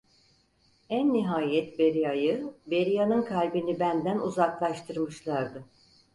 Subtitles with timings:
[0.89, 5.63] En nihayet Beria’yı, Beria'nın kalbini benden uzaklaştırmışlardı.